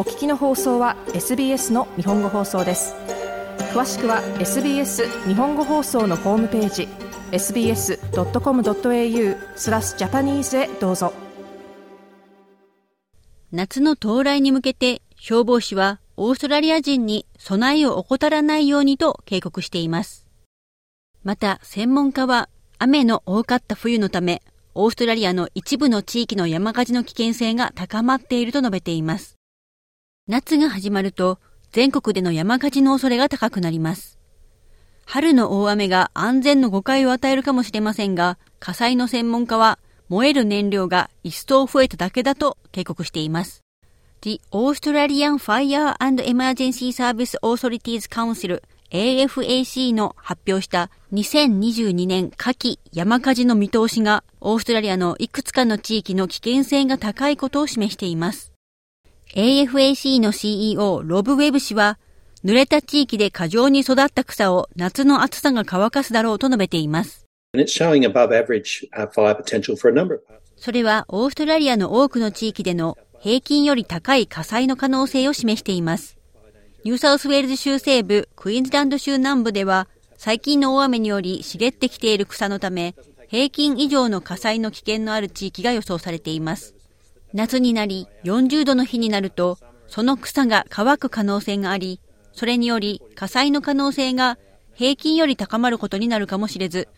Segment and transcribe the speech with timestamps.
[0.00, 2.94] お聞きの放送は SBS の日本語放送です
[3.74, 6.88] 詳しくは SBS 日本語放送のホームページ
[7.32, 7.98] sbs.com.au
[9.56, 11.12] スラスジャパニーズへどうぞ
[13.52, 20.26] 夏の到来に向けて消防士はオーストラリア人に備えを怠らないようにと警告しています。
[21.24, 22.48] また専門家は
[22.78, 24.40] 雨の多かった冬のため
[24.74, 29.39] オーストラリアの一部の地域の山火事の危険性が高まっていると述べています。
[30.30, 31.40] 夏が始まると
[31.72, 34.16] 全国での山火事の恐れが高くなります。
[35.04, 43.64] 春の大雨が安全の誤解を与えるかもしれませんが、火災の専門家は燃える燃料が一層増えただけだと警告しています。
[44.20, 48.62] The Australian Fire and Emergency Service Authorities Council
[48.92, 58.52] AFAC の発表した2022年夏季山火事の見通しがオーストラリアのいくつかの地域の危険性が高いことを示しています。
[59.34, 61.98] AFAC の CEO ロブ・ウェブ氏は
[62.44, 67.26] 濡れた地域で過剰に育った草を夏の暑さが乾かすだろうと述べています。
[70.56, 76.16] それはオーストラリアの多くの地域での平均より高い火災の可能性を示しています。
[76.82, 79.86] ニューサウスウェールズ州西部、クイーンズランド州南部では、
[80.16, 82.94] 最近の大雨により茂ってきている草のため、
[83.28, 86.74] 平均以上の火災の危険のある地域が予想されています。
[87.32, 92.00] 夏になり40度の日になると、その草が乾く可能性があり、
[92.32, 94.38] それにより火災の可能性が
[94.74, 96.88] 平均より高まることになるかもしれず、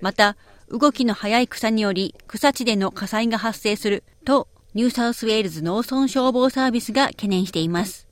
[0.00, 0.36] また、
[0.68, 8.08] 動きの速い草により草地での火災が発生すると、ニューサウスウェールズ農村消防サービスが懸念しています。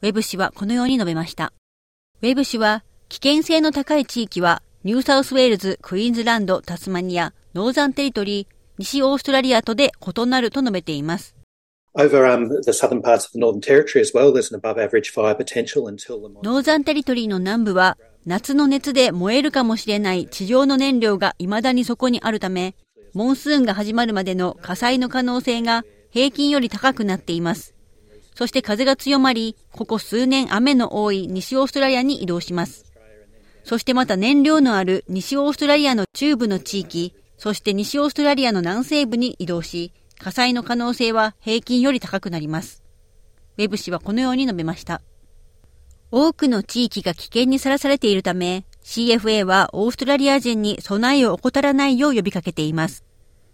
[0.00, 1.52] ウェブ氏はこのように述べました。
[2.22, 11.34] ウェブ氏は、危険性の高い地域は、ニューサウスウェールズ、クイーンズランド、タスマニア、ノーザンテリトリー、西オーストラリアとで異なると述べています。
[11.96, 22.76] ノーザンテリトリーの南部は、夏の熱で燃えるかもしれない地上の燃料が未だにそこにあるため、
[23.14, 27.74] モンスーンが始まるまでの火災の可能性が平均より高くなっています。
[28.36, 32.84] そして風が強まり、ここ数年雨の多い西オーストラリアに移動します。
[33.64, 42.82] そしてまた燃料のある西オーストラリアの中部の地域、そして西オーストラリアの南西部に移動し、火災の可能性は平均より高くなります。
[43.56, 45.00] ウェブ氏はこのように述べました。
[46.10, 53.04] 多くの地域が危険にさらされているため、CFA はオーストラリア人に備えを怠らないよう呼びかけています。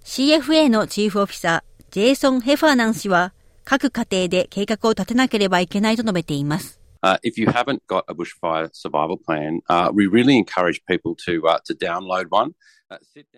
[0.04, 3.34] CFA のチーフオフィサー、ジェイソン・ヘファーナン氏は、
[3.64, 6.83] 各家庭で計画を立てなければいけないと述べています。
[7.04, 11.58] Uh, if you haven't got a bushfire survival plan, uh, we really encourage people to, uh,
[11.66, 12.52] to download one.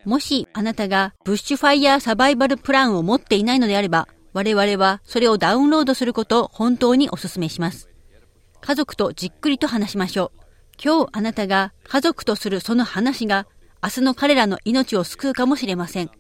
[0.04, 7.88] もしあなたがブッシュファイヤーサバイバルプランを持っていないのであれば、我々はそれをダウンロードすることを本当にお勧めします。
[8.60, 10.40] 家族とじっくりと話しましょう。
[10.80, 13.46] 今日あなたが家族とするその話が
[13.82, 16.10] 明日の彼らの命を救うかもしれません。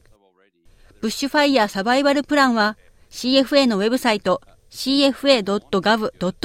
[1.00, 2.76] ブッシュファイヤーサバイバルプランは
[3.10, 4.40] CFA のウェブサイト
[4.76, 6.36] cfa.gov.au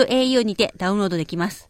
[0.44, 1.69] にてダウンロードできます。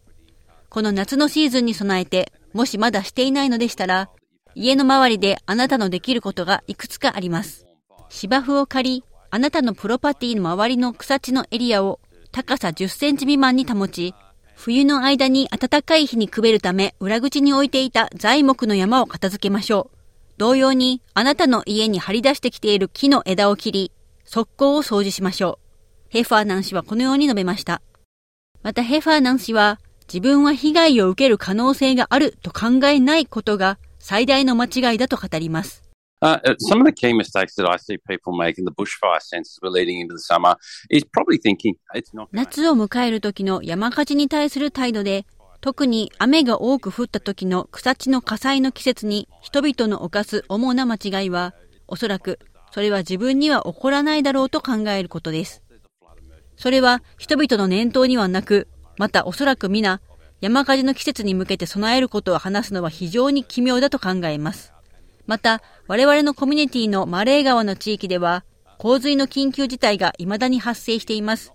[0.68, 4.08] この夏のシーズンに備えて、もしまだしていないのでしたら、
[4.54, 7.66] 家の周りであなたのできることがいくつかあります。
[8.08, 14.14] 芝生を借り、あなたのプロパティの周りの草地のエリアを高さ10センチ未満に保ち、
[14.54, 19.96] 冬の間に暖かい日にくべるため裏口に置いていた材木の山を片付けましょう。
[20.38, 23.92] 同様に、あなたの家に張り出してきている木の枝を切り、
[24.24, 25.61] 側溝を掃除しましょう。
[26.12, 27.80] ヘファーナン氏はこのように述べました。
[28.62, 29.80] またヘファーナン氏は、
[30.12, 35.82] 自分は被害を受ける可能性があると考えないことが最大の間違いだと語ります。
[36.20, 36.38] Uh,
[36.70, 39.70] some of the key mistakes that I see people make in the bushfire sense we're
[39.70, 40.54] leading into the summer
[40.90, 45.24] is probably thinking it's not 夏を迎える時の山火事に対する態度で、
[45.62, 51.54] 特に雨が多く降った時の草地の火災の季節に人々の犯す主な間違いは、
[51.88, 52.38] おそらく
[52.70, 55.62] それは自分には起こらないだろうと考えることです。
[56.62, 60.00] それは人々の念頭にはなく、またおそらく皆、
[60.40, 64.72] 山火事の季節に向けて備えることを話すのは非常に奇妙だと考えます。
[65.26, 68.44] また、我々のコミュニティのマレー川の地域では、
[68.78, 71.52] 洪水の緊急事態が未だに発生しています。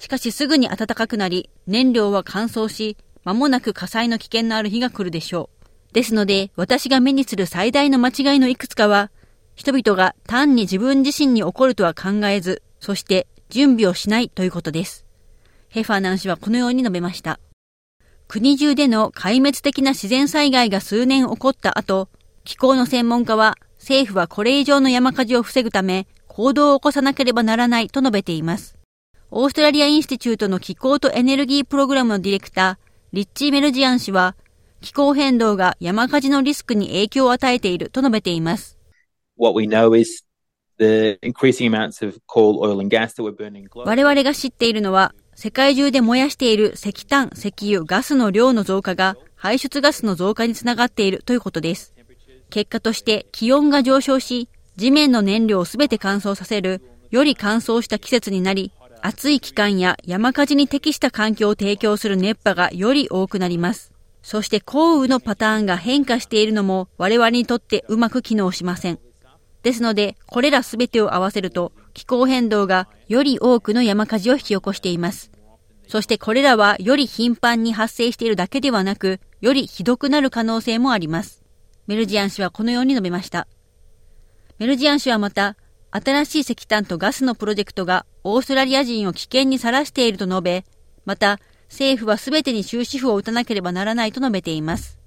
[0.00, 5.94] しかしすぐに暖かくなり、燃料は乾燥し、間もなく火災の危険のある日が来るでしょう。
[5.94, 9.12] ですので、私が目にする最大の間違いのいくつかは、
[9.54, 15.06] 人々が単に自分自身に起こるとは考えず、そして準備をしないということです。
[15.68, 17.40] ヘファーナン氏はこのように述べました。
[18.28, 22.08] 国中での壊滅的な自然災害が数年起こった後、
[22.44, 28.76] 気候の専門家は政府はこれ以上の山火事を防ぐため行動を起こさなければならないと述べています。
[29.30, 34.36] オーストラリアインスティチュートの気候とエネルギープログラムのディレクター、リッチー・メルジアン氏は、
[34.80, 38.78] 気候変動が山火事のリスクに影響を与えていると述べています。
[43.86, 51.94] 我々が知っているのは、世界中で燃やしている石炭、石油、ガスの量の増加が排出ガスの増加につながっているということです。
[52.50, 63.92] 結果として気温が上昇し、地面の燃料をすべて乾燥させる、より乾燥した季節になり、暑い期間や山火事に適した環境を提供する熱波がより多くなります。
[64.22, 68.98] そして降雨のパターンが変化しているのも我々にとってうまく機能しません。
[69.66, 75.32] ですので、これらすべてを合わせると、気候変動がより多くの山火事を引き起こしています。
[75.88, 81.42] そしてこれらはより頻繁に発生しているだけではなく、よりひどくなる可能性もあります。
[81.88, 83.48] メルジアン氏はこのように述べました。
[84.60, 85.56] メルジアン氏はまた、
[85.90, 90.64] 新しい石炭とガスのプロジェクトがオーストラリア人を危険にさらしていると述べ、
[91.04, 95.00] また政府はすべてに終止符を打たなければならないと述べています。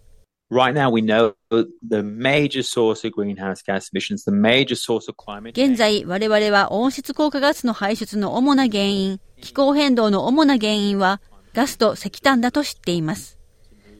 [5.51, 11.21] 現在我々は温室効果ガスの排出の主な原因、気候変動の主な原因は
[11.53, 13.37] ガスと石炭だと知っています。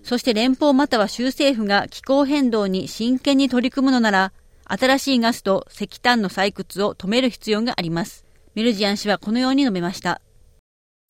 [0.01, 4.33] そして連邦または州政府が気候変動に真剣に取り組むのなら、
[4.65, 8.25] 新しいガスと石炭の採掘を止める必要があります。
[8.55, 10.19] ミルジアン氏はこのように述べました。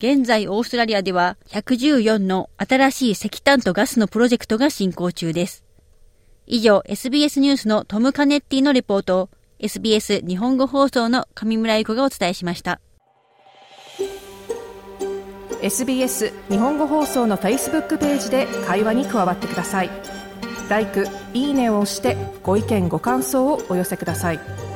[0.00, 5.62] 現在オーストラリアでは114の新しい石炭とガスのプロジェクトが進行中です。
[6.46, 12.80] 以上、SBS ニュースのトム・カネッティのレポートを SBS 日本語放送の上村ゆ子がお伝えしました。
[15.60, 19.90] SBS 日本語放送の Facebook ページで会話に加わってください。
[20.70, 20.86] l i
[21.34, 24.69] いいねを押してご意見ご感想をお寄せください。